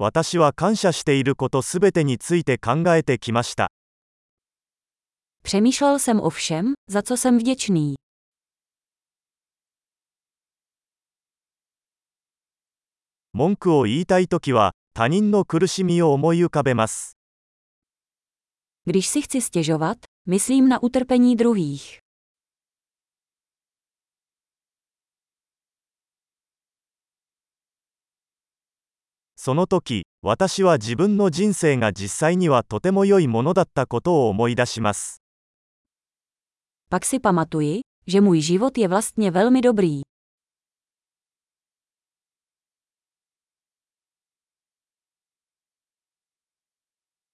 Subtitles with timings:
[0.00, 3.68] 私は感謝していることすべてについて考えてきました。
[5.44, 7.94] Přemýšlel jsem o všem, za co jsem vděčný.
[13.34, 17.16] 文句を言いたいときは、他人の苦しみを思い浮かべます。
[18.86, 21.98] Když si chci stěžovat, myslím na utrpení druhých.
[29.40, 35.22] その時、私は自分の人生が実際にはとても良いものだったことを思い出します。
[36.90, 40.02] Pak si pamatuji, že můj život je vlastně velmi dobrý.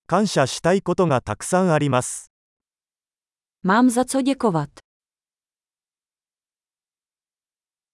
[0.06, 2.30] 感謝したいことがたくさんあります。
[3.64, 4.68] Mám za co děkovat.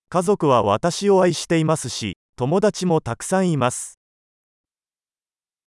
[0.09, 4.00] 家族は私を愛していますし、友達もたくさんいます。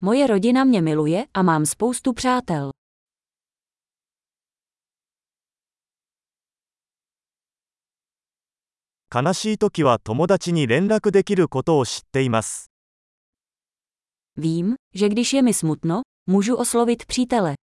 [0.04, 2.70] Moje rodina mě miluje a mám spoustu přátel.
[9.14, 12.70] 悲しい時は友達に連絡できることを知っています。
[14.36, 17.54] Vím, že když je mi smutno, můžu oslovit přítele.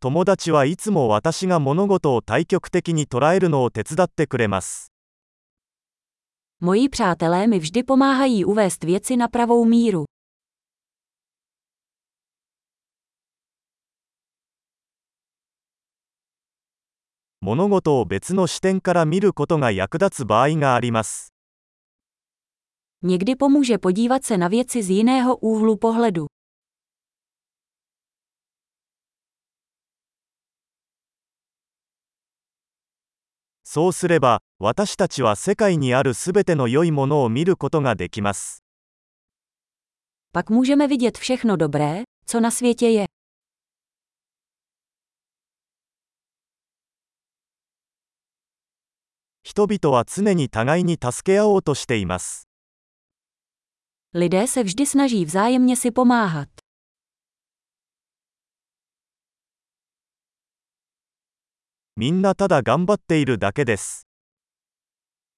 [0.00, 4.89] 友達はいつも私が物事を対極的に捉えるのを手伝ってくれます。
[6.62, 10.04] Moji přátelé mi vždy pomáhají uvést věci na pravou míru.
[23.02, 26.26] Někdy pomůže podívat se na věci z jiného úhlu pohledu.
[33.72, 38.64] そうすれば、私たちは世界にあるすべての良いものを見ることができます。
[40.32, 43.06] Pak můžeme vidět všechno dobré, co na světě je.
[49.44, 52.48] 人々は常に互いに助け合おうとしています。
[54.14, 56.48] Lidé se vždy snaží vzájemně si pomáhat.
[62.00, 64.06] みんなただ頑張っているだけです。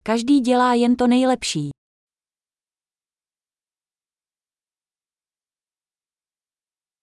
[0.05, 1.73] Každý dělá jen to nejlepší.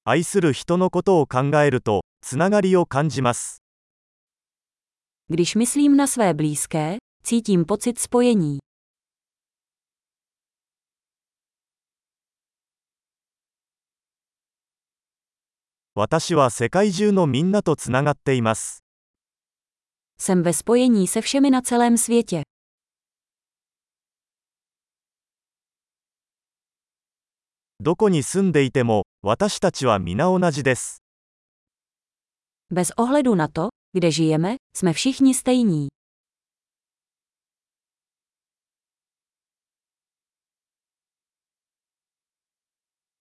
[0.06, 3.62] 愛する人のことを考えると、つながりを感じます。
[5.30, 8.60] Když myslím na své blízké, cítím pocit spojení.
[15.96, 18.86] 私は世界中のみんなとつながっています。
[20.19, 22.43] Jsem ve spojení se všemi na celém světě.
[27.81, 31.03] どこに住んでいても、私たちは皆同じです。
[32.71, 35.89] Bez ohledu na to, kde žijeme, jsme všichni stejní.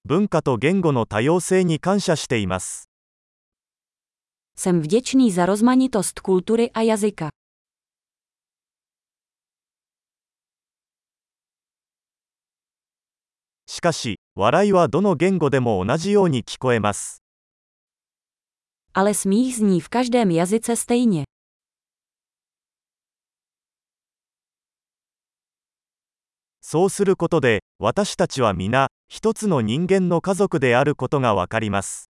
[0.05, 2.86] 文化と言語の多様性に感謝しています。
[4.57, 7.29] Jsem vděčný za rozmanitost kultury a jazyka.
[13.65, 17.23] しかし、笑いはどの言語でも同じように聞こえます。
[18.93, 21.25] Ale smích zní v každém jazyce stejně.
[26.61, 32.09] そうすることで、私たちは皆、一つの人間の家族であることがわかります。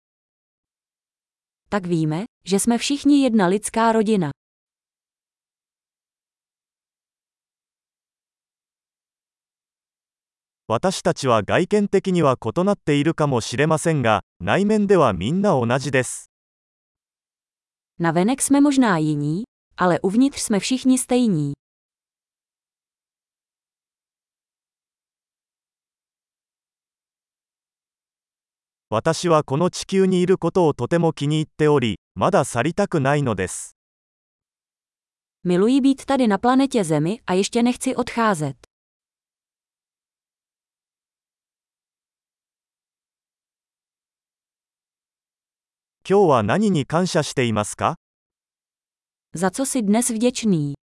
[1.69, 4.29] tak víme, že jsme všichni jedna lidská rodina.
[17.99, 19.43] Navenek jsme možná jiní,
[19.77, 21.53] ale uvnitř jsme všichni stejní.
[28.89, 33.75] 私はこの地球にいることをとても気に入っており、まだ去りたくないのです。
[35.43, 38.55] Miluji být tady na planetě Zemi a ještě nechci odcházet.
[46.09, 47.95] 今日は何に感謝していますか
[49.35, 50.76] Za co si dnes vděčný?